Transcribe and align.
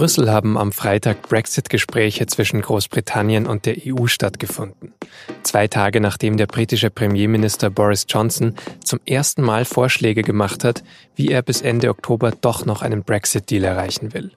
Brüssel 0.00 0.30
haben 0.32 0.56
am 0.56 0.72
Freitag 0.72 1.28
Brexit-Gespräche 1.28 2.24
zwischen 2.24 2.62
Großbritannien 2.62 3.46
und 3.46 3.66
der 3.66 3.76
EU 3.86 4.06
stattgefunden. 4.06 4.94
Zwei 5.42 5.68
Tage 5.68 6.00
nachdem 6.00 6.38
der 6.38 6.46
britische 6.46 6.88
Premierminister 6.88 7.68
Boris 7.68 8.06
Johnson 8.08 8.54
zum 8.82 8.98
ersten 9.04 9.42
Mal 9.42 9.66
Vorschläge 9.66 10.22
gemacht 10.22 10.64
hat, 10.64 10.82
wie 11.16 11.28
er 11.28 11.42
bis 11.42 11.60
Ende 11.60 11.90
Oktober 11.90 12.30
doch 12.30 12.64
noch 12.64 12.80
einen 12.80 13.02
Brexit-Deal 13.02 13.62
erreichen 13.62 14.14
will. 14.14 14.30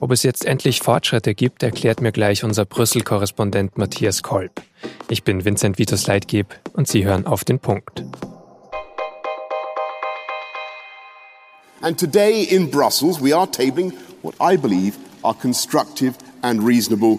Ob 0.00 0.12
es 0.12 0.22
jetzt 0.22 0.46
endlich 0.46 0.80
Fortschritte 0.80 1.34
gibt, 1.34 1.62
erklärt 1.62 2.00
mir 2.00 2.12
gleich 2.12 2.42
unser 2.42 2.64
Brüssel-Korrespondent 2.64 3.76
Matthias 3.76 4.22
Kolb. 4.22 4.62
Ich 5.10 5.24
bin 5.24 5.44
Vincent 5.44 5.78
Vitus 5.78 6.06
Leitgeb 6.06 6.58
und 6.72 6.88
Sie 6.88 7.04
hören 7.04 7.26
auf 7.26 7.44
den 7.44 7.58
Punkt. 7.58 8.02
And 11.82 12.00
today 12.00 12.44
in 12.44 12.70
Brussels 12.70 13.22
we 13.22 13.36
are 13.36 13.46
tabling 13.46 13.92
what 14.26 14.34
I 14.40 14.56
believe 14.56 14.98
are 15.22 15.34
constructive 15.34 16.14
and 16.42 16.66
reasonable. 16.66 17.18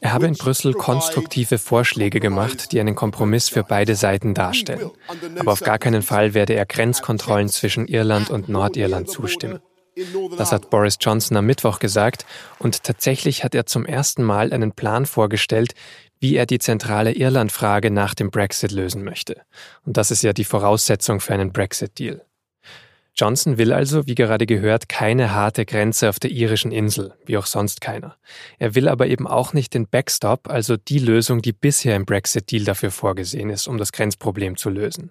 Er 0.00 0.12
habe 0.12 0.26
in 0.26 0.34
Brüssel 0.34 0.74
konstruktive 0.74 1.58
Vorschläge 1.58 2.18
gemacht, 2.18 2.72
die 2.72 2.80
einen 2.80 2.96
Kompromiss 2.96 3.48
für 3.48 3.62
beide 3.62 3.94
Seiten 3.94 4.34
darstellen. 4.34 4.90
Aber 5.38 5.52
auf 5.52 5.60
gar 5.60 5.78
keinen 5.78 6.02
Fall 6.02 6.34
werde 6.34 6.54
er 6.54 6.66
Grenzkontrollen 6.66 7.48
zwischen 7.48 7.86
Irland 7.86 8.30
und 8.30 8.48
Nordirland 8.48 9.08
zustimmen. 9.08 9.60
Das 10.36 10.50
hat 10.50 10.70
Boris 10.70 10.98
Johnson 11.00 11.36
am 11.36 11.46
Mittwoch 11.46 11.78
gesagt 11.78 12.26
und 12.58 12.82
tatsächlich 12.82 13.44
hat 13.44 13.54
er 13.54 13.64
zum 13.64 13.86
ersten 13.86 14.24
Mal 14.24 14.52
einen 14.52 14.72
Plan 14.72 15.06
vorgestellt, 15.06 15.74
wie 16.18 16.34
er 16.34 16.46
die 16.46 16.58
zentrale 16.58 17.12
Irland-Frage 17.12 17.92
nach 17.92 18.14
dem 18.14 18.32
Brexit 18.32 18.72
lösen 18.72 19.04
möchte. 19.04 19.42
Und 19.86 19.96
das 19.96 20.10
ist 20.10 20.22
ja 20.22 20.32
die 20.32 20.44
Voraussetzung 20.44 21.20
für 21.20 21.34
einen 21.34 21.52
Brexit-Deal. 21.52 22.22
Johnson 23.14 23.58
will 23.58 23.72
also, 23.72 24.06
wie 24.06 24.14
gerade 24.14 24.46
gehört, 24.46 24.88
keine 24.88 25.34
harte 25.34 25.66
Grenze 25.66 26.08
auf 26.08 26.18
der 26.18 26.30
irischen 26.30 26.72
Insel, 26.72 27.14
wie 27.26 27.36
auch 27.36 27.44
sonst 27.44 27.82
keiner. 27.82 28.16
Er 28.58 28.74
will 28.74 28.88
aber 28.88 29.06
eben 29.06 29.26
auch 29.26 29.52
nicht 29.52 29.74
den 29.74 29.86
Backstop, 29.86 30.48
also 30.48 30.76
die 30.76 30.98
Lösung, 30.98 31.42
die 31.42 31.52
bisher 31.52 31.94
im 31.94 32.06
Brexit-Deal 32.06 32.64
dafür 32.64 32.90
vorgesehen 32.90 33.50
ist, 33.50 33.68
um 33.68 33.76
das 33.76 33.92
Grenzproblem 33.92 34.56
zu 34.56 34.70
lösen. 34.70 35.10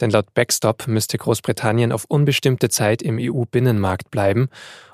Denn 0.00 0.10
laut 0.10 0.34
Backstop 0.34 0.86
müsste 0.88 1.16
Großbritannien 1.16 1.92
auf 1.92 2.04
unbestimmte 2.06 2.68
Zeit 2.68 3.00
im 3.00 3.18
EU-Binnenmarkt 3.18 4.10
bleiben 4.10 4.48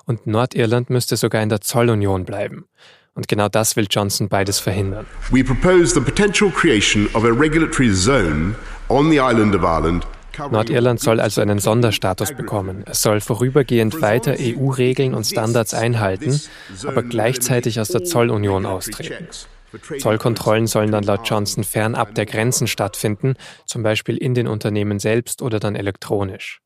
und 0.05 0.27
Nordirland 0.27 0.91
müsste 0.91 1.17
sogar 1.17 1.43
in 1.43 1.49
der 1.49 1.61
Zollunion 1.61 2.25
bleiben. 2.25 2.67
Und 3.15 3.27
genau 3.27 3.49
das 3.49 3.75
will 3.75 3.89
Johnson 3.91 4.29
beides 4.29 4.61
verhindern. 4.61 5.07
We 5.31 5.43
propose 5.43 5.93
the 5.93 6.01
potential 6.01 6.51
creation 6.51 7.09
of 7.15 7.25
a 7.25 7.33
regulatory 7.33 7.93
zone 7.93 8.55
on 8.89 9.11
the 9.11 9.17
island 9.17 9.57
of 9.57 9.63
Ireland 9.63 10.07
Nordirland 10.51 11.01
soll 11.01 11.21
also 11.21 11.41
einen 11.41 11.59
Sonderstatus 11.59 12.33
bekommen. 12.33 12.85
Es 12.87 13.03
soll 13.03 13.21
vorübergehend 13.21 14.01
weiter 14.01 14.37
EU-Regeln 14.39 15.15
und 15.15 15.25
Standards 15.25 15.75
einhalten, 15.75 16.41
aber 16.85 17.03
gleichzeitig 17.03 17.81
aus 17.81 17.89
der 17.89 18.05
Zollunion 18.05 18.67
austreten. 18.67 19.29
Zollkontrollen 19.99 20.67
sollen 20.67 20.93
dann 20.93 21.05
laut 21.05 21.29
Johnson 21.29 21.65
fernab 21.65 22.15
der 22.15 22.27
Grenzen 22.27 22.67
stattfinden, 22.67 23.35
zum 23.67 23.83
Beispiel 23.83 24.17
in 24.17 24.35
den 24.35 24.49
Unternehmen 24.49 24.99
selbst 24.99 25.43
oder 25.43 25.61
dann 25.61 25.77
elektronisch. 25.77 26.61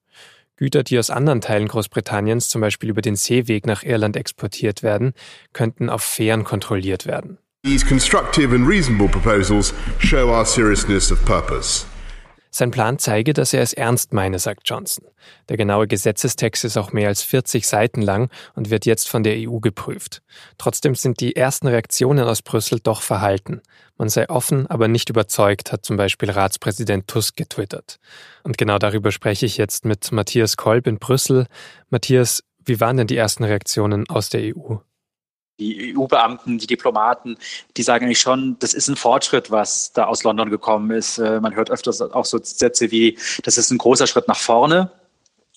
Güter, 0.57 0.85
die 0.85 0.99
aus 0.99 1.11
anderen 1.11 1.41
Teilen 1.41 1.67
Großbritanniens, 1.67 2.49
zum 2.49 2.61
Beispiel 2.61 2.91
über 2.91 3.03
den 3.03 3.17
Seeweg 3.17 3.67
nach 3.67 3.83
Irland 3.83 4.17
exportiert 4.17 4.83
werden, 4.83 5.15
könnten 5.53 5.89
auf 5.89 6.03
Fähren 6.03 6.45
kontrolliert 6.45 7.07
werden. 7.07 7.39
These 7.65 7.87
constructive 7.87 8.55
and 8.55 8.69
reasonable 8.69 9.09
proposals 9.09 9.73
show 9.99 10.29
our 10.29 10.45
seriousness 10.45 11.11
of 11.11 11.25
purpose. 11.25 11.87
Sein 12.55 12.71
Plan 12.71 12.99
zeige, 12.99 13.33
dass 13.33 13.55
er 13.55 13.63
es 13.63 13.73
ernst 13.73 14.13
meine, 14.13 14.39
sagt 14.39 14.69
Johnson. 14.69 15.07
Der 15.49 15.57
genaue 15.57 15.87
Gesetzestext 15.87 16.65
ist 16.67 16.77
auch 16.77 16.93
mehr 16.93 17.09
als 17.09 17.23
40 17.23 17.67
Seiten 17.67 18.03
lang 18.03 18.31
und 18.55 18.69
wird 18.69 18.85
jetzt 18.85 19.09
von 19.09 19.23
der 19.23 19.37
EU 19.39 19.59
geprüft. 19.59 20.23
Trotzdem 20.59 20.95
sind 20.95 21.21
die 21.21 21.35
ersten 21.35 21.67
Reaktionen 21.67 22.27
aus 22.27 22.43
Brüssel 22.43 22.79
doch 22.79 23.01
verhalten. 23.01 23.63
Man 23.97 24.11
sei 24.11 24.29
offen, 24.29 24.67
aber 24.67 24.87
nicht 24.87 25.09
überzeugt, 25.09 25.73
hat 25.73 25.87
zum 25.87 25.97
Beispiel 25.97 26.31
Ratspräsident 26.31 27.09
Tusk 27.09 27.37
getwittert. 27.37 27.99
Und 28.43 28.59
genau 28.59 28.79
darüber 28.79 29.13
spreche 29.13 29.47
ich 29.47 29.57
jetzt 29.57 29.87
mit 29.87 30.13
Matthias 30.13 30.59
Kolb 30.59 30.87
in 30.87 30.99
Brüssel. 30.99 31.47
Matthias, 31.89 32.45
wie 32.63 32.81
waren 32.81 32.99
denn 32.99 33.07
die 33.07 33.17
ersten 33.17 33.45
Reaktionen 33.45 34.07
aus 34.11 34.29
der 34.29 34.55
EU? 34.55 34.77
Die 35.59 35.97
EU-Beamten, 35.97 36.59
die 36.59 36.67
Diplomaten, 36.67 37.37
die 37.77 37.83
sagen 37.83 38.07
eigentlich 38.07 38.21
schon, 38.21 38.57
das 38.59 38.75
ist 38.75 38.89
ein 38.89 38.97
Fortschritt, 38.97 39.51
was 39.51 39.93
da 39.93 40.07
aus 40.07 40.25
London 40.25 40.51
gekommen 40.51 40.91
ist. 40.91 41.19
Äh, 41.19 41.41
man 41.41 41.55
hört 41.55 41.71
öfters 41.71 42.01
auch 42.01 42.25
so 42.25 42.39
Sätze 42.43 42.91
wie, 42.91 43.19
das 43.45 43.59
ist 43.59 43.71
ein 43.71 43.79
großer 43.79 44.07
Schritt 44.07 44.29
nach 44.29 44.39
vorne. 44.39 44.91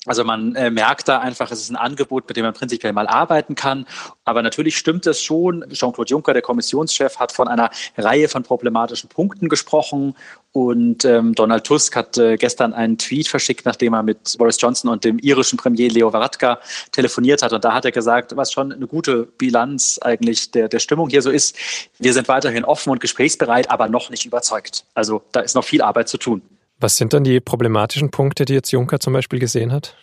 Also 0.06 0.24
man 0.24 0.56
äh, 0.56 0.70
merkt 0.70 1.08
da 1.08 1.20
einfach, 1.20 1.52
es 1.52 1.62
ist 1.62 1.70
ein 1.70 1.76
Angebot, 1.76 2.28
mit 2.28 2.38
dem 2.38 2.46
man 2.46 2.54
prinzipiell 2.54 2.94
mal 2.94 3.08
arbeiten 3.08 3.56
kann. 3.56 3.86
Aber 4.24 4.42
natürlich 4.42 4.78
stimmt 4.78 5.08
es 5.08 5.22
schon. 5.22 5.66
Jean-Claude 5.72 6.10
Juncker, 6.10 6.34
der 6.34 6.42
Kommissionschef, 6.42 7.18
hat 7.18 7.32
von 7.32 7.48
einer 7.48 7.70
Reihe 7.98 8.30
von 8.30 8.44
problematischen 8.44 9.10
Punkten 9.10 9.50
gesprochen. 9.50 10.16
Und 10.52 11.04
ähm, 11.04 11.36
Donald 11.36 11.66
Tusk 11.66 11.96
hat 11.96 12.18
äh, 12.18 12.38
gestern 12.38 12.74
einen 12.74 12.98
Tweet 12.98 13.28
verschickt, 13.28 13.66
nachdem 13.66 13.94
er 13.94 14.04
mit 14.04 14.36
Boris 14.38 14.58
Johnson 14.60 14.90
und 14.90 15.04
dem 15.04 15.20
irischen 15.20 15.58
Premier 15.58 15.90
Leo 15.90 16.14
Varadkar 16.14 16.60
telefoniert 16.92 17.42
hat. 17.42 17.52
Und 17.52 17.66
da 17.66 17.74
hat 17.74 17.84
er 17.84 17.92
gesagt, 17.92 18.38
was 18.38 18.54
schon 18.54 18.72
eine 18.72 18.88
gute 18.88 19.24
Bilanz 19.38 20.00
eigentlich 20.02 20.52
der, 20.52 20.70
der 20.70 20.80
Stimmung 20.80 21.10
hier 21.10 21.22
so 21.22 21.30
ist. 21.30 21.58
Wir 22.00 22.14
sind 22.14 22.28
weiterhin 22.30 22.64
offen 22.64 22.92
und 22.92 23.02
gesprächsbereit, 23.02 23.70
aber 23.70 23.90
noch 23.90 24.10
nicht 24.10 24.26
überzeugt. 24.26 24.86
Also 24.94 25.24
da 25.34 25.42
ist 25.42 25.56
noch 25.56 25.66
viel 25.66 25.82
Arbeit 25.82 26.08
zu 26.08 26.18
tun. 26.18 26.42
Was 26.80 26.98
sind 26.98 27.14
dann 27.14 27.24
die 27.24 27.40
problematischen 27.40 28.12
Punkte, 28.12 28.46
die 28.46 28.54
jetzt 28.54 28.72
Juncker 28.72 29.00
zum 29.00 29.14
Beispiel 29.14 29.40
gesehen 29.40 29.72
hat? 29.72 29.96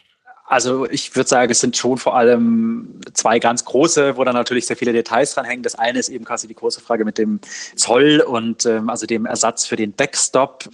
Also 0.47 0.87
ich 0.91 1.17
würde 1.17 1.29
sagen, 1.29 1.51
es 1.51 1.61
sind 1.61 1.79
schon 1.79 1.97
vor 1.97 2.15
allem 2.15 3.01
zwei 3.15 3.39
ganz 3.39 3.65
große, 3.65 4.19
wo 4.19 4.25
dann 4.25 4.35
natürlich 4.35 4.67
sehr 4.67 4.77
viele 4.77 4.93
Details 4.93 5.35
dran 5.35 5.47
hängen. 5.47 5.63
Das 5.63 5.77
eine 5.77 5.99
ist 5.99 6.11
eben 6.11 6.27
quasi 6.27 6.47
die 6.47 6.55
große 6.55 6.83
Frage 6.83 7.07
mit 7.07 7.17
dem 7.17 7.41
Zoll 7.75 8.21
und 8.21 8.67
ähm, 8.67 8.91
also 8.91 9.07
dem 9.07 9.25
Ersatz 9.25 9.65
für 9.65 9.77
den 9.77 9.93
Backstop. 9.93 10.69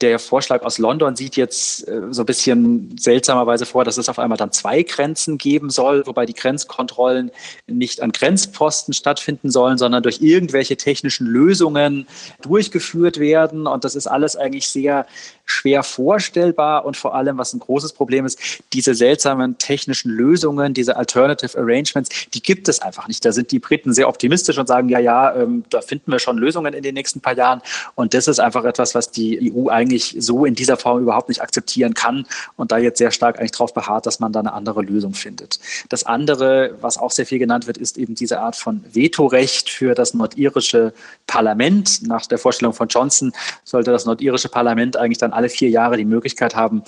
Der 0.00 0.18
Vorschlag 0.18 0.62
aus 0.62 0.78
London 0.78 1.14
sieht 1.14 1.36
jetzt 1.36 1.86
äh, 1.86 2.00
so 2.10 2.22
ein 2.22 2.26
bisschen 2.26 2.96
seltsamerweise 2.98 3.66
vor, 3.66 3.84
dass 3.84 3.98
es 3.98 4.08
auf 4.08 4.18
einmal 4.18 4.38
dann 4.38 4.50
zwei 4.50 4.82
Grenzen 4.82 5.36
geben 5.36 5.68
soll, 5.68 6.06
wobei 6.06 6.24
die 6.24 6.34
Grenzkontrollen 6.34 7.30
nicht 7.66 8.00
an 8.00 8.12
Grenzposten 8.12 8.94
stattfinden 8.94 9.50
sollen, 9.50 9.76
sondern 9.76 10.02
durch 10.02 10.22
irgendwelche 10.22 10.76
technischen 10.76 11.26
Lösungen 11.26 12.06
durchgeführt 12.40 13.18
werden. 13.18 13.66
Und 13.66 13.84
das 13.84 13.94
ist 13.94 14.06
alles 14.06 14.36
eigentlich 14.36 14.68
sehr 14.68 15.06
schwer 15.44 15.82
vorstellbar 15.82 16.84
und 16.84 16.96
vor 16.96 17.14
allem, 17.14 17.36
was 17.36 17.52
ein 17.52 17.60
großes 17.60 17.92
Problem 17.92 18.24
ist, 18.24 18.38
diese 18.72 18.94
seltsamen 18.94 19.58
technischen 19.58 20.10
Lösungen, 20.10 20.72
diese 20.74 20.96
Alternative 20.96 21.58
Arrangements, 21.58 22.10
die 22.32 22.40
gibt 22.40 22.68
es 22.68 22.80
einfach 22.80 23.08
nicht. 23.08 23.24
Da 23.24 23.32
sind 23.32 23.50
die 23.50 23.58
Briten 23.58 23.92
sehr 23.92 24.08
optimistisch 24.08 24.58
und 24.58 24.68
sagen, 24.68 24.88
ja, 24.88 25.00
ja, 25.00 25.34
ähm, 25.34 25.64
da 25.68 25.80
finden 25.80 26.12
wir 26.12 26.20
schon 26.20 26.38
Lösungen 26.38 26.72
in 26.72 26.82
den 26.82 26.94
nächsten 26.94 27.20
paar 27.20 27.36
Jahren. 27.36 27.60
Und 27.96 28.14
das 28.14 28.28
ist 28.28 28.38
einfach 28.38 28.64
etwas, 28.64 28.94
was 28.94 29.10
die 29.10 29.52
EU 29.52 29.68
eigentlich 29.68 29.89
so 29.98 30.44
in 30.44 30.54
dieser 30.54 30.76
Form 30.76 31.02
überhaupt 31.02 31.28
nicht 31.28 31.42
akzeptieren 31.42 31.94
kann 31.94 32.26
und 32.56 32.72
da 32.72 32.78
jetzt 32.78 32.98
sehr 32.98 33.10
stark 33.10 33.38
eigentlich 33.38 33.52
darauf 33.52 33.74
beharrt, 33.74 34.06
dass 34.06 34.20
man 34.20 34.32
da 34.32 34.40
eine 34.40 34.52
andere 34.52 34.82
Lösung 34.82 35.14
findet. 35.14 35.58
Das 35.88 36.04
andere, 36.04 36.76
was 36.80 36.98
auch 36.98 37.10
sehr 37.10 37.26
viel 37.26 37.38
genannt 37.38 37.66
wird, 37.66 37.78
ist 37.78 37.98
eben 37.98 38.14
diese 38.14 38.40
Art 38.40 38.56
von 38.56 38.84
Vetorecht 38.92 39.70
für 39.70 39.94
das 39.94 40.14
nordirische 40.14 40.92
Parlament. 41.26 42.06
Nach 42.06 42.26
der 42.26 42.38
Vorstellung 42.38 42.74
von 42.74 42.88
Johnson 42.88 43.32
sollte 43.64 43.90
das 43.90 44.04
nordirische 44.04 44.48
Parlament 44.48 44.96
eigentlich 44.96 45.18
dann 45.18 45.32
alle 45.32 45.48
vier 45.48 45.70
Jahre 45.70 45.96
die 45.96 46.04
Möglichkeit 46.04 46.54
haben, 46.54 46.82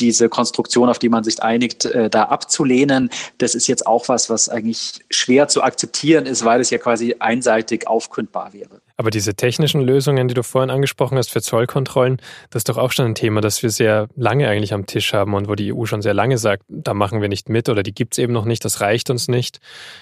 diese 0.00 0.28
Konstruktion, 0.28 0.88
auf 0.88 0.98
die 0.98 1.08
man 1.08 1.24
sich 1.24 1.42
einigt, 1.42 1.84
äh, 1.84 2.10
da 2.10 2.24
abzulehnen. 2.24 3.10
Das 3.38 3.54
ist 3.54 3.66
jetzt 3.66 3.86
auch 3.86 4.08
was, 4.08 4.30
was 4.30 4.48
eigentlich 4.48 5.00
schwer 5.10 5.48
zu 5.48 5.62
akzeptieren 5.62 6.26
ist, 6.26 6.44
weil 6.44 6.60
es 6.60 6.70
ja 6.70 6.78
quasi 6.78 7.16
einseitig 7.18 7.86
aufkündbar 7.86 8.52
wäre. 8.52 8.80
Aber 9.02 9.10
diese 9.10 9.34
technischen 9.34 9.80
Lösungen, 9.80 10.28
die 10.28 10.34
du 10.34 10.44
vorhin 10.44 10.70
angesprochen 10.70 11.18
hast 11.18 11.32
für 11.32 11.42
Zollkontrollen, 11.42 12.18
das 12.50 12.60
ist 12.60 12.68
doch 12.68 12.78
auch 12.78 12.92
schon 12.92 13.06
ein 13.06 13.14
Thema, 13.16 13.40
das 13.40 13.60
wir 13.60 13.70
sehr 13.70 14.06
lange 14.14 14.46
eigentlich 14.46 14.72
am 14.72 14.86
Tisch 14.86 15.12
haben 15.12 15.34
und 15.34 15.48
wo 15.48 15.56
die 15.56 15.74
EU 15.74 15.86
schon 15.86 16.02
sehr 16.02 16.14
lange 16.14 16.38
sagt, 16.38 16.62
da 16.68 16.94
machen 16.94 17.20
wir 17.20 17.28
nicht 17.28 17.48
mit 17.48 17.68
oder 17.68 17.82
die 17.82 17.92
gibt 17.92 18.14
es 18.14 18.18
eben 18.18 18.32
noch 18.32 18.44
nicht, 18.44 18.64
das 18.64 18.80
reicht 18.80 19.10
uns 19.10 19.26
nicht. 19.26 19.58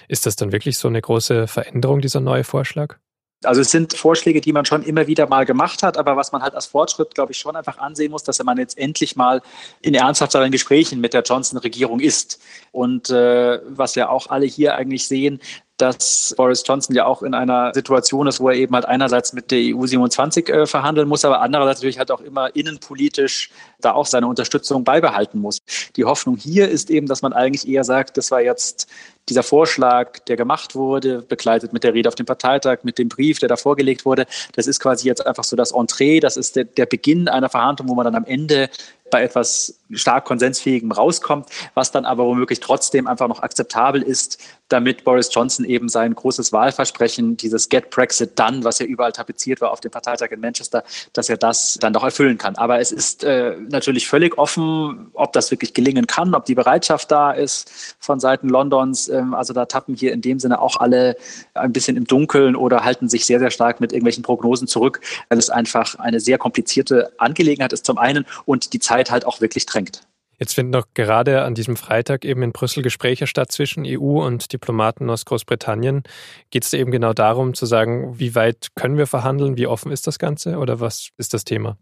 Ist 0.07 0.27
das 0.27 0.35
dann 0.35 0.51
wirklich 0.51 0.77
so 0.77 0.87
eine 0.87 1.01
große 1.01 1.47
Veränderung, 1.47 2.01
dieser 2.01 2.19
neue 2.19 2.43
Vorschlag? 2.43 2.97
Also 3.43 3.61
es 3.61 3.71
sind 3.71 3.93
Vorschläge, 3.93 4.39
die 4.39 4.53
man 4.53 4.65
schon 4.65 4.83
immer 4.83 5.07
wieder 5.07 5.27
mal 5.27 5.47
gemacht 5.47 5.81
hat, 5.81 5.97
aber 5.97 6.15
was 6.15 6.31
man 6.31 6.43
halt 6.43 6.53
als 6.53 6.67
Fortschritt, 6.67 7.15
glaube 7.15 7.31
ich, 7.31 7.39
schon 7.39 7.55
einfach 7.55 7.79
ansehen 7.79 8.11
muss, 8.11 8.21
dass 8.21 8.43
man 8.43 8.59
jetzt 8.59 8.77
endlich 8.77 9.15
mal 9.15 9.41
in 9.81 9.95
ernsthafteren 9.95 10.51
Gesprächen 10.51 11.01
mit 11.01 11.15
der 11.15 11.23
Johnson-Regierung 11.23 12.01
ist. 12.01 12.39
Und 12.71 13.09
äh, 13.09 13.59
was 13.67 13.95
wir 13.95 14.11
auch 14.11 14.27
alle 14.27 14.45
hier 14.45 14.75
eigentlich 14.75 15.07
sehen, 15.07 15.39
dass 15.81 16.33
Boris 16.37 16.63
Johnson 16.65 16.95
ja 16.95 17.05
auch 17.05 17.23
in 17.23 17.33
einer 17.33 17.73
Situation 17.73 18.27
ist, 18.27 18.39
wo 18.39 18.49
er 18.49 18.55
eben 18.55 18.75
halt 18.75 18.85
einerseits 18.85 19.33
mit 19.33 19.49
der 19.49 19.75
EU 19.75 19.85
27 19.85 20.49
äh, 20.49 20.67
verhandeln 20.67 21.07
muss, 21.07 21.25
aber 21.25 21.41
andererseits 21.41 21.79
natürlich 21.79 21.97
halt 21.97 22.11
auch 22.11 22.21
immer 22.21 22.55
innenpolitisch 22.55 23.49
da 23.79 23.93
auch 23.93 24.05
seine 24.05 24.27
Unterstützung 24.27 24.83
beibehalten 24.83 25.39
muss. 25.39 25.59
Die 25.95 26.05
Hoffnung 26.05 26.37
hier 26.37 26.69
ist 26.69 26.91
eben, 26.91 27.07
dass 27.07 27.23
man 27.23 27.33
eigentlich 27.33 27.67
eher 27.67 27.83
sagt, 27.83 28.17
das 28.17 28.29
war 28.29 28.41
jetzt 28.41 28.87
dieser 29.29 29.43
Vorschlag, 29.43 30.19
der 30.27 30.35
gemacht 30.35 30.75
wurde, 30.75 31.21
begleitet 31.21 31.73
mit 31.73 31.83
der 31.83 31.93
Rede 31.93 32.09
auf 32.09 32.15
dem 32.15 32.25
Parteitag, 32.25 32.79
mit 32.83 32.97
dem 32.97 33.09
Brief, 33.09 33.39
der 33.39 33.49
da 33.49 33.55
vorgelegt 33.55 34.05
wurde, 34.05 34.25
das 34.53 34.67
ist 34.67 34.79
quasi 34.79 35.07
jetzt 35.07 35.25
einfach 35.25 35.43
so 35.43 35.55
das 35.55 35.71
Entree, 35.71 36.19
das 36.19 36.37
ist 36.37 36.55
der, 36.55 36.65
der 36.65 36.85
Beginn 36.85 37.27
einer 37.27 37.49
Verhandlung, 37.49 37.89
wo 37.89 37.95
man 37.95 38.05
dann 38.05 38.15
am 38.15 38.25
Ende 38.25 38.69
bei 39.11 39.21
etwas 39.21 39.75
stark 39.93 40.25
konsensfähigem 40.25 40.91
rauskommt, 40.91 41.47
was 41.73 41.91
dann 41.91 42.05
aber 42.05 42.25
womöglich 42.25 42.59
trotzdem 42.59 43.07
einfach 43.07 43.27
noch 43.27 43.43
akzeptabel 43.43 44.01
ist, 44.01 44.39
damit 44.71 45.03
Boris 45.03 45.29
Johnson 45.33 45.65
eben 45.65 45.89
sein 45.89 46.15
großes 46.15 46.53
Wahlversprechen, 46.53 47.35
dieses 47.35 47.69
Get 47.69 47.89
Brexit 47.89 48.39
Done, 48.39 48.63
was 48.63 48.79
ja 48.79 48.85
überall 48.85 49.11
tapeziert 49.11 49.61
war 49.61 49.71
auf 49.71 49.81
dem 49.81 49.91
Parteitag 49.91 50.31
in 50.31 50.39
Manchester, 50.39 50.83
dass 51.13 51.29
er 51.29 51.37
das 51.37 51.77
dann 51.81 51.93
doch 51.93 52.03
erfüllen 52.03 52.37
kann. 52.37 52.55
Aber 52.55 52.79
es 52.79 52.91
ist 52.91 53.23
äh, 53.23 53.57
natürlich 53.69 54.07
völlig 54.07 54.37
offen, 54.37 55.11
ob 55.13 55.33
das 55.33 55.51
wirklich 55.51 55.73
gelingen 55.73 56.07
kann, 56.07 56.33
ob 56.33 56.45
die 56.45 56.55
Bereitschaft 56.55 57.11
da 57.11 57.31
ist 57.31 57.71
von 57.99 58.19
Seiten 58.19 58.47
Londons. 58.47 59.09
Ähm, 59.09 59.33
also 59.33 59.53
da 59.53 59.65
tappen 59.65 59.95
hier 59.95 60.13
in 60.13 60.21
dem 60.21 60.39
Sinne 60.39 60.61
auch 60.61 60.77
alle 60.77 61.17
ein 61.53 61.73
bisschen 61.73 61.97
im 61.97 62.05
Dunkeln 62.05 62.55
oder 62.55 62.83
halten 62.83 63.09
sich 63.09 63.25
sehr, 63.25 63.39
sehr 63.39 63.51
stark 63.51 63.81
mit 63.81 63.91
irgendwelchen 63.91 64.23
Prognosen 64.23 64.67
zurück, 64.67 65.01
weil 65.29 65.37
es 65.37 65.49
einfach 65.49 65.95
eine 65.95 66.19
sehr 66.19 66.37
komplizierte 66.37 67.11
Angelegenheit 67.17 67.73
ist 67.73 67.85
zum 67.85 67.97
einen 67.97 68.25
und 68.45 68.73
die 68.73 68.79
Zeit 68.79 69.00
halt 69.09 69.25
auch 69.25 69.41
wirklich 69.41 69.65
drängt. 69.65 70.01
Jetzt 70.41 70.55
finden 70.55 70.71
doch 70.71 70.87
gerade 70.95 71.43
an 71.43 71.53
diesem 71.53 71.75
Freitag 71.75 72.25
eben 72.25 72.41
in 72.41 72.51
Brüssel 72.51 72.81
Gespräche 72.81 73.27
statt 73.27 73.51
zwischen 73.51 73.85
EU 73.85 74.25
und 74.25 74.51
Diplomaten 74.51 75.07
aus 75.09 75.25
Großbritannien. 75.25 76.01
Geht 76.49 76.63
es 76.63 76.71
da 76.71 76.77
eben 76.77 76.89
genau 76.89 77.13
darum 77.13 77.53
zu 77.53 77.67
sagen, 77.67 78.17
wie 78.17 78.33
weit 78.33 78.69
können 78.73 78.97
wir 78.97 79.05
verhandeln, 79.05 79.55
wie 79.55 79.67
offen 79.67 79.91
ist 79.91 80.07
das 80.07 80.17
Ganze 80.17 80.57
oder 80.57 80.79
was 80.79 81.09
ist 81.17 81.35
das 81.35 81.45
Thema? 81.45 81.77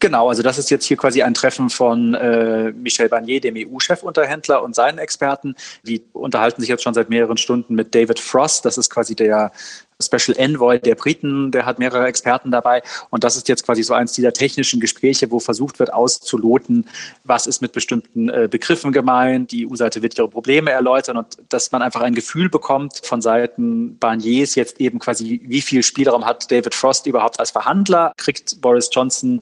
Genau, 0.00 0.28
also 0.28 0.42
das 0.42 0.58
ist 0.58 0.70
jetzt 0.70 0.84
hier 0.84 0.96
quasi 0.96 1.22
ein 1.22 1.34
Treffen 1.34 1.70
von 1.70 2.14
äh, 2.14 2.72
Michel 2.72 3.08
Barnier, 3.08 3.40
dem 3.40 3.54
EU-Chefunterhändler 3.56 4.62
und 4.62 4.74
seinen 4.74 4.98
Experten. 4.98 5.56
Die 5.82 6.04
unterhalten 6.12 6.60
sich 6.60 6.68
jetzt 6.68 6.84
schon 6.84 6.94
seit 6.94 7.10
mehreren 7.10 7.36
Stunden 7.36 7.74
mit 7.74 7.94
David 7.94 8.20
Frost. 8.20 8.64
Das 8.64 8.78
ist 8.78 8.90
quasi 8.90 9.16
der 9.16 9.50
Special 10.00 10.36
Envoy 10.38 10.78
der 10.78 10.94
Briten, 10.94 11.50
der 11.50 11.66
hat 11.66 11.78
mehrere 11.78 12.06
Experten 12.06 12.50
dabei. 12.50 12.82
Und 13.10 13.24
das 13.24 13.36
ist 13.36 13.48
jetzt 13.48 13.64
quasi 13.64 13.82
so 13.82 13.94
eins 13.94 14.12
dieser 14.12 14.32
technischen 14.32 14.78
Gespräche, 14.80 15.30
wo 15.30 15.40
versucht 15.40 15.78
wird 15.78 15.92
auszuloten, 15.92 16.86
was 17.24 17.46
ist 17.46 17.62
mit 17.62 17.72
bestimmten 17.72 18.28
äh, 18.28 18.48
Begriffen 18.50 18.92
gemeint. 18.92 19.50
Die 19.50 19.66
EU-Seite 19.66 20.02
wird 20.02 20.16
ihre 20.16 20.28
Probleme 20.28 20.70
erläutern 20.70 21.16
und 21.16 21.38
dass 21.48 21.72
man 21.72 21.82
einfach 21.82 22.02
ein 22.02 22.14
Gefühl 22.14 22.48
bekommt 22.48 23.00
von 23.02 23.20
Seiten 23.20 23.98
Barniers 23.98 24.54
jetzt 24.54 24.80
eben 24.80 25.00
quasi, 25.00 25.40
wie 25.44 25.60
viel 25.60 25.82
Spielraum 25.82 26.24
hat 26.24 26.50
David 26.50 26.74
Frost 26.74 27.06
überhaupt 27.06 27.40
als 27.40 27.50
Verhandler? 27.50 28.12
Kriegt 28.16 28.60
Boris 28.60 28.90
Johnson 28.92 29.40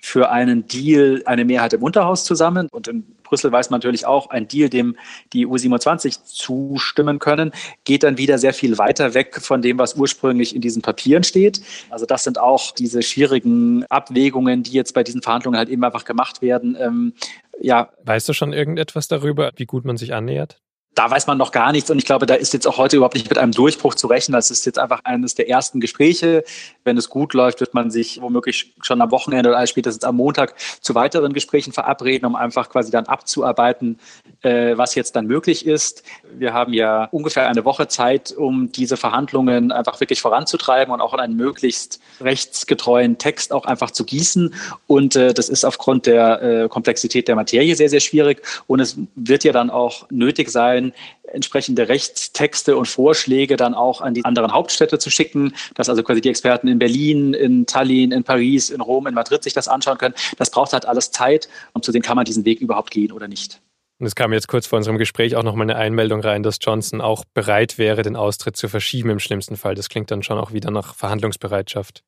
für 0.00 0.30
einen 0.30 0.66
Deal 0.66 1.22
eine 1.26 1.44
Mehrheit 1.44 1.72
im 1.72 1.82
Unterhaus 1.82 2.24
zusammen. 2.24 2.68
Und 2.70 2.88
in 2.88 3.04
Brüssel 3.28 3.52
weiß 3.52 3.70
man 3.70 3.78
natürlich 3.78 4.06
auch, 4.06 4.30
ein 4.30 4.48
Deal, 4.48 4.68
dem 4.68 4.96
die 5.32 5.46
EU27 5.46 6.24
zustimmen 6.24 7.18
können, 7.18 7.52
geht 7.84 8.02
dann 8.02 8.18
wieder 8.18 8.38
sehr 8.38 8.54
viel 8.54 8.78
weiter 8.78 9.14
weg 9.14 9.40
von 9.40 9.62
dem, 9.62 9.78
was 9.78 9.94
ursprünglich 9.94 10.54
in 10.54 10.60
diesen 10.60 10.82
Papieren 10.82 11.24
steht. 11.24 11.60
Also 11.90 12.06
das 12.06 12.24
sind 12.24 12.38
auch 12.38 12.72
diese 12.72 13.02
schwierigen 13.02 13.84
Abwägungen, 13.86 14.62
die 14.62 14.72
jetzt 14.72 14.94
bei 14.94 15.04
diesen 15.04 15.22
Verhandlungen 15.22 15.58
halt 15.58 15.68
eben 15.68 15.84
einfach 15.84 16.04
gemacht 16.04 16.42
werden. 16.42 16.76
Ähm, 16.80 17.12
ja. 17.60 17.90
Weißt 18.04 18.28
du 18.28 18.32
schon 18.32 18.52
irgendetwas 18.52 19.08
darüber, 19.08 19.50
wie 19.56 19.66
gut 19.66 19.84
man 19.84 19.96
sich 19.96 20.14
annähert? 20.14 20.60
Da 20.98 21.08
weiß 21.08 21.28
man 21.28 21.38
noch 21.38 21.52
gar 21.52 21.70
nichts 21.70 21.92
und 21.92 21.98
ich 21.98 22.04
glaube, 22.04 22.26
da 22.26 22.34
ist 22.34 22.52
jetzt 22.52 22.66
auch 22.66 22.76
heute 22.76 22.96
überhaupt 22.96 23.14
nicht 23.14 23.28
mit 23.28 23.38
einem 23.38 23.52
Durchbruch 23.52 23.94
zu 23.94 24.08
rechnen. 24.08 24.32
Das 24.32 24.50
ist 24.50 24.66
jetzt 24.66 24.80
einfach 24.80 24.98
eines 25.04 25.36
der 25.36 25.48
ersten 25.48 25.78
Gespräche. 25.78 26.42
Wenn 26.82 26.96
es 26.96 27.08
gut 27.08 27.34
läuft, 27.34 27.60
wird 27.60 27.72
man 27.72 27.92
sich 27.92 28.20
womöglich 28.20 28.74
schon 28.82 29.00
am 29.00 29.12
Wochenende 29.12 29.50
oder 29.50 29.64
spätestens 29.68 30.02
am 30.02 30.16
Montag 30.16 30.56
zu 30.80 30.96
weiteren 30.96 31.34
Gesprächen 31.34 31.72
verabreden, 31.72 32.26
um 32.26 32.34
einfach 32.34 32.68
quasi 32.68 32.90
dann 32.90 33.06
abzuarbeiten, 33.06 34.00
äh, 34.42 34.76
was 34.76 34.96
jetzt 34.96 35.14
dann 35.14 35.28
möglich 35.28 35.66
ist. 35.66 36.02
Wir 36.32 36.52
haben 36.52 36.72
ja 36.72 37.04
ungefähr 37.12 37.48
eine 37.48 37.64
Woche 37.64 37.86
Zeit, 37.86 38.32
um 38.32 38.72
diese 38.72 38.96
Verhandlungen 38.96 39.70
einfach 39.70 40.00
wirklich 40.00 40.20
voranzutreiben 40.20 40.92
und 40.92 41.00
auch 41.00 41.14
in 41.14 41.20
einen 41.20 41.36
möglichst 41.36 42.00
rechtsgetreuen 42.20 43.18
Text 43.18 43.52
auch 43.52 43.66
einfach 43.66 43.92
zu 43.92 44.04
gießen. 44.04 44.52
Und 44.88 45.14
äh, 45.14 45.32
das 45.32 45.48
ist 45.48 45.64
aufgrund 45.64 46.06
der 46.06 46.42
äh, 46.42 46.68
Komplexität 46.68 47.28
der 47.28 47.36
Materie 47.36 47.76
sehr, 47.76 47.88
sehr 47.88 48.00
schwierig. 48.00 48.42
Und 48.66 48.80
es 48.80 48.96
wird 49.14 49.44
ja 49.44 49.52
dann 49.52 49.70
auch 49.70 50.10
nötig 50.10 50.50
sein, 50.50 50.87
entsprechende 51.32 51.88
Rechtstexte 51.88 52.76
und 52.76 52.86
Vorschläge 52.86 53.56
dann 53.56 53.74
auch 53.74 54.00
an 54.00 54.14
die 54.14 54.24
anderen 54.24 54.52
Hauptstädte 54.52 54.98
zu 54.98 55.10
schicken, 55.10 55.54
dass 55.74 55.88
also 55.88 56.02
quasi 56.02 56.20
die 56.20 56.30
Experten 56.30 56.68
in 56.68 56.78
Berlin, 56.78 57.34
in 57.34 57.66
Tallinn, 57.66 58.12
in 58.12 58.24
Paris, 58.24 58.70
in 58.70 58.80
Rom, 58.80 59.06
in 59.06 59.14
Madrid 59.14 59.42
sich 59.42 59.52
das 59.52 59.68
anschauen 59.68 59.98
können. 59.98 60.14
Das 60.38 60.50
braucht 60.50 60.72
halt 60.72 60.86
alles 60.86 61.10
Zeit, 61.10 61.48
um 61.72 61.82
zu 61.82 61.92
sehen, 61.92 62.02
kann 62.02 62.16
man 62.16 62.24
diesen 62.24 62.44
Weg 62.44 62.60
überhaupt 62.60 62.90
gehen 62.90 63.12
oder 63.12 63.28
nicht. 63.28 63.60
Und 64.00 64.06
es 64.06 64.14
kam 64.14 64.32
jetzt 64.32 64.46
kurz 64.46 64.66
vor 64.66 64.76
unserem 64.76 64.96
Gespräch 64.96 65.34
auch 65.34 65.42
nochmal 65.42 65.68
eine 65.68 65.76
Einmeldung 65.76 66.20
rein, 66.20 66.44
dass 66.44 66.58
Johnson 66.60 67.00
auch 67.00 67.24
bereit 67.34 67.78
wäre, 67.78 68.02
den 68.02 68.14
Austritt 68.14 68.56
zu 68.56 68.68
verschieben 68.68 69.10
im 69.10 69.18
schlimmsten 69.18 69.56
Fall. 69.56 69.74
Das 69.74 69.88
klingt 69.88 70.10
dann 70.10 70.22
schon 70.22 70.38
auch 70.38 70.52
wieder 70.52 70.70
nach 70.70 70.94
Verhandlungsbereitschaft. 70.94 72.04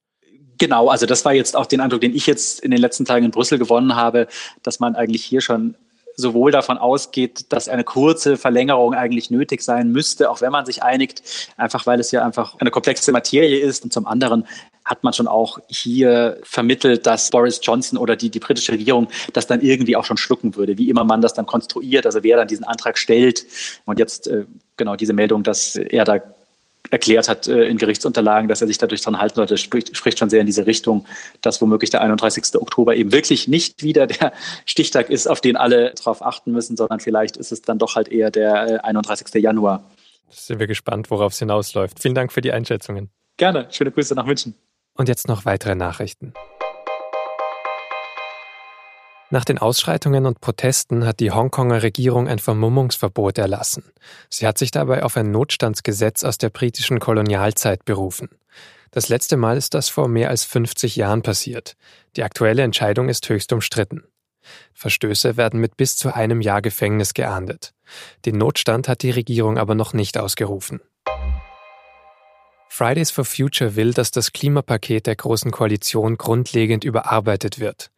Genau, 0.58 0.88
also 0.88 1.06
das 1.06 1.24
war 1.24 1.32
jetzt 1.32 1.56
auch 1.56 1.66
den 1.66 1.80
Eindruck, 1.80 2.02
den 2.02 2.14
ich 2.14 2.26
jetzt 2.26 2.60
in 2.60 2.70
den 2.70 2.80
letzten 2.80 3.06
Tagen 3.06 3.24
in 3.24 3.30
Brüssel 3.30 3.58
gewonnen 3.58 3.96
habe, 3.96 4.28
dass 4.62 4.78
man 4.78 4.94
eigentlich 4.94 5.24
hier 5.24 5.40
schon 5.40 5.74
sowohl 6.20 6.52
davon 6.52 6.78
ausgeht, 6.78 7.52
dass 7.52 7.68
eine 7.68 7.84
kurze 7.84 8.36
Verlängerung 8.36 8.94
eigentlich 8.94 9.30
nötig 9.30 9.62
sein 9.62 9.90
müsste, 9.90 10.30
auch 10.30 10.40
wenn 10.40 10.52
man 10.52 10.66
sich 10.66 10.82
einigt, 10.82 11.22
einfach 11.56 11.86
weil 11.86 11.98
es 12.00 12.10
ja 12.12 12.24
einfach 12.24 12.56
eine 12.60 12.70
komplexe 12.70 13.10
Materie 13.12 13.58
ist. 13.58 13.84
Und 13.84 13.92
zum 13.92 14.06
anderen 14.06 14.46
hat 14.84 15.04
man 15.04 15.12
schon 15.12 15.28
auch 15.28 15.58
hier 15.68 16.38
vermittelt, 16.42 17.06
dass 17.06 17.30
Boris 17.30 17.60
Johnson 17.62 17.98
oder 17.98 18.16
die, 18.16 18.30
die 18.30 18.40
britische 18.40 18.72
Regierung 18.72 19.08
das 19.32 19.46
dann 19.46 19.60
irgendwie 19.60 19.96
auch 19.96 20.04
schon 20.04 20.16
schlucken 20.16 20.56
würde, 20.56 20.78
wie 20.78 20.88
immer 20.88 21.04
man 21.04 21.20
das 21.20 21.34
dann 21.34 21.46
konstruiert, 21.46 22.06
also 22.06 22.22
wer 22.22 22.36
dann 22.36 22.48
diesen 22.48 22.64
Antrag 22.64 22.98
stellt. 22.98 23.46
Und 23.84 23.98
jetzt 23.98 24.26
äh, 24.26 24.46
genau 24.76 24.96
diese 24.96 25.12
Meldung, 25.12 25.42
dass 25.42 25.76
er 25.76 26.04
da 26.04 26.20
erklärt 26.90 27.28
hat 27.28 27.48
äh, 27.48 27.64
in 27.64 27.78
Gerichtsunterlagen, 27.78 28.48
dass 28.48 28.60
er 28.60 28.66
sich 28.66 28.78
dadurch 28.78 29.00
dran 29.02 29.18
halten 29.18 29.36
sollte, 29.36 29.56
spricht, 29.56 29.96
spricht 29.96 30.18
schon 30.18 30.30
sehr 30.30 30.40
in 30.40 30.46
diese 30.46 30.66
Richtung, 30.66 31.06
dass 31.40 31.60
womöglich 31.60 31.90
der 31.90 32.02
31. 32.02 32.54
Oktober 32.56 32.96
eben 32.96 33.12
wirklich 33.12 33.48
nicht 33.48 33.82
wieder 33.82 34.06
der 34.06 34.32
Stichtag 34.66 35.10
ist, 35.10 35.26
auf 35.26 35.40
den 35.40 35.56
alle 35.56 35.94
drauf 35.94 36.24
achten 36.24 36.52
müssen, 36.52 36.76
sondern 36.76 37.00
vielleicht 37.00 37.36
ist 37.36 37.52
es 37.52 37.62
dann 37.62 37.78
doch 37.78 37.94
halt 37.94 38.08
eher 38.08 38.30
der 38.30 38.84
31. 38.84 39.34
Äh, 39.34 39.38
Januar. 39.38 39.84
Sind 40.28 40.60
wir 40.60 40.66
gespannt, 40.66 41.10
worauf 41.10 41.32
es 41.32 41.38
hinausläuft. 41.38 42.00
Vielen 42.00 42.14
Dank 42.14 42.32
für 42.32 42.40
die 42.40 42.52
Einschätzungen. 42.52 43.10
Gerne. 43.36 43.66
Schöne 43.70 43.90
Grüße 43.90 44.14
nach 44.14 44.26
München. 44.26 44.54
Und 44.94 45.08
jetzt 45.08 45.28
noch 45.28 45.44
weitere 45.44 45.74
Nachrichten. 45.74 46.34
Nach 49.32 49.44
den 49.44 49.58
Ausschreitungen 49.58 50.26
und 50.26 50.40
Protesten 50.40 51.06
hat 51.06 51.20
die 51.20 51.30
Hongkonger 51.30 51.84
Regierung 51.84 52.26
ein 52.26 52.40
Vermummungsverbot 52.40 53.38
erlassen. 53.38 53.84
Sie 54.28 54.44
hat 54.44 54.58
sich 54.58 54.72
dabei 54.72 55.04
auf 55.04 55.16
ein 55.16 55.30
Notstandsgesetz 55.30 56.24
aus 56.24 56.36
der 56.36 56.50
britischen 56.50 56.98
Kolonialzeit 56.98 57.84
berufen. 57.84 58.28
Das 58.90 59.08
letzte 59.08 59.36
Mal 59.36 59.56
ist 59.56 59.74
das 59.74 59.88
vor 59.88 60.08
mehr 60.08 60.30
als 60.30 60.44
50 60.44 60.96
Jahren 60.96 61.22
passiert. 61.22 61.76
Die 62.16 62.24
aktuelle 62.24 62.62
Entscheidung 62.62 63.08
ist 63.08 63.28
höchst 63.28 63.52
umstritten. 63.52 64.02
Verstöße 64.74 65.36
werden 65.36 65.60
mit 65.60 65.76
bis 65.76 65.96
zu 65.96 66.12
einem 66.12 66.40
Jahr 66.40 66.60
Gefängnis 66.60 67.14
geahndet. 67.14 67.72
Den 68.24 68.36
Notstand 68.36 68.88
hat 68.88 69.02
die 69.02 69.10
Regierung 69.10 69.58
aber 69.58 69.76
noch 69.76 69.92
nicht 69.92 70.18
ausgerufen. 70.18 70.80
Fridays 72.72 73.10
for 73.10 73.24
Future 73.24 73.74
will, 73.74 73.92
dass 73.92 74.12
das 74.12 74.32
Klimapaket 74.32 75.08
der 75.08 75.16
Großen 75.16 75.50
Koalition 75.50 76.16
grundlegend 76.16 76.84
überarbeitet 76.84 77.58
wird. 77.58 77.90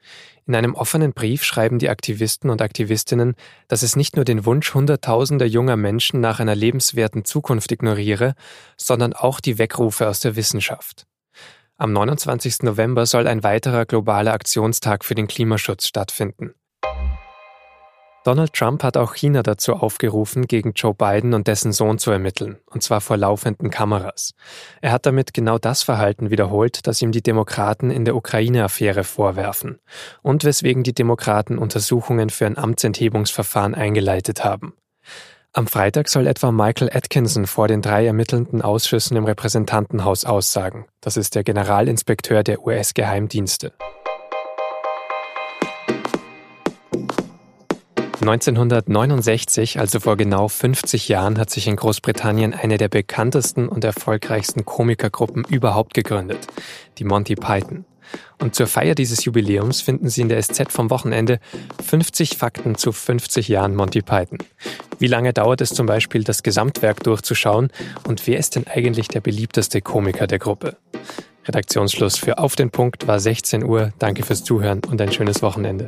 In 0.47 0.55
einem 0.55 0.75
offenen 0.75 1.13
Brief 1.13 1.45
schreiben 1.45 1.79
die 1.79 1.91
Aktivisten 1.91 2.49
und 2.49 2.63
Aktivistinnen, 2.63 3.35
dass 3.69 3.83
es 3.83 3.97
nicht 3.97 4.17
nur 4.17 4.25
den 4.25 4.47
Wunsch 4.47 4.73
Hunderttausender 4.73 5.45
junger 5.45 5.77
Menschen 5.77 6.21
nach 6.21 6.41
einer 6.41 6.55
lebenswerten 6.55 7.27
Zukunft 7.27 7.71
ignoriere, 7.71 8.35
sondern 8.79 9.13
auch 9.13 9.41
die 9.41 9.59
Weckrufe 9.59 10.09
aus 10.09 10.21
der 10.21 10.37
Wissenschaft. 10.37 11.07
Am 11.77 11.93
29. 11.93 12.63
November 12.63 13.05
soll 13.05 13.27
ein 13.27 13.43
weiterer 13.43 13.85
globaler 13.85 14.33
Aktionstag 14.33 15.05
für 15.05 15.15
den 15.15 15.27
Klimaschutz 15.27 15.87
stattfinden. 15.87 16.55
Donald 18.25 18.53
Trump 18.53 18.85
hat 18.85 18.97
auch 18.97 19.15
China 19.15 19.43
dazu 19.43 19.75
aufgerufen, 19.75 20.47
gegen 20.47 20.73
Joe 20.75 20.95
Biden 20.95 21.35
und 21.35 21.49
dessen 21.49 21.73
Sohn 21.73 21.99
zu 21.99 22.13
ermitteln, 22.13 22.59
und 22.67 22.83
zwar 22.83 23.01
vor 23.01 23.17
laufenden 23.17 23.71
Kameras. 23.71 24.35
Er 24.81 24.93
hat 24.93 25.07
damit 25.07 25.35
genau 25.35 25.59
das 25.59 25.83
Verhalten 25.83 26.31
wiederholt, 26.31 26.87
das 26.87 27.03
ihm 27.03 27.11
die 27.11 27.23
Demokraten 27.23 27.91
in 27.91 28.05
der 28.05 28.15
Ukraine-Affäre 28.15 29.03
vorwerfen 29.03 29.81
und 30.23 30.45
weswegen 30.45 30.85
die 30.85 30.95
Demokraten 30.95 31.59
Untersuchungen 31.59 32.31
für 32.31 32.47
ein 32.47 32.59
Amtsenthebungsverfahren 32.59 33.75
eingeleitet 33.75 34.45
haben. 34.45 34.75
Am 35.53 35.67
Freitag 35.67 36.09
soll 36.09 36.29
etwa 36.29 36.53
Michael 36.53 36.91
Atkinson 36.95 37.47
vor 37.47 37.69
den 37.69 37.83
drei 37.83 38.07
ermittelnden 38.07 38.63
Ausschüssen 38.63 39.17
im 39.17 39.25
Repräsentantenhaus 39.25 40.25
aussagen. 40.25 40.87
Das 41.01 41.17
ist 41.17 41.35
der 41.35 41.43
Generalinspekteur 41.43 42.43
der 42.43 42.65
US-Geheimdienste. 42.65 43.73
1969, 48.23 49.81
also 49.81 49.99
vor 49.99 50.17
genau 50.17 50.47
50 50.47 51.09
Jahren, 51.09 51.39
hat 51.39 51.51
sich 51.51 51.67
in 51.67 51.77
Großbritannien 51.77 52.55
eine 52.55 52.79
der 52.79 52.89
bekanntesten 52.89 53.69
und 53.69 53.85
erfolgreichsten 53.85 54.65
Komikergruppen 54.65 55.45
überhaupt 55.45 55.95
gegründet, 55.95 56.47
die 56.99 57.05
Monty 57.05 57.35
Python. 57.35 57.85
Und 58.39 58.55
zur 58.55 58.67
Feier 58.67 58.95
dieses 58.95 59.25
Jubiläums 59.25 59.81
finden 59.81 60.09
Sie 60.09 60.21
in 60.21 60.29
der 60.29 60.43
SZ 60.43 60.71
vom 60.71 60.91
Wochenende 60.91 61.41
50 61.85 62.37
Fakten 62.37 62.77
zu 62.77 62.93
50 62.93 63.49
Jahren 63.49 63.75
Monty 63.75 64.03
Python. 64.03 64.39
Wie 64.99 65.07
lange 65.07 65.33
dauert 65.33 65.61
es 65.61 65.71
zum 65.71 65.87
Beispiel, 65.87 66.23
das 66.23 66.43
Gesamtwerk 66.43 67.03
durchzuschauen 67.03 67.71
und 68.07 68.27
wer 68.27 68.39
ist 68.39 68.55
denn 68.55 68.67
eigentlich 68.67 69.09
der 69.09 69.21
beliebteste 69.21 69.81
Komiker 69.81 70.27
der 70.27 70.39
Gruppe? 70.39 70.77
Redaktionsschluss 71.47 72.19
für 72.19 72.39
Auf 72.39 72.55
den 72.55 72.71
Punkt 72.71 73.09
war 73.09 73.19
16 73.19 73.65
Uhr. 73.65 73.93
Danke 73.99 74.23
fürs 74.23 74.45
Zuhören 74.45 74.81
und 74.89 75.01
ein 75.01 75.13
schönes 75.13 75.43
Wochenende. 75.43 75.87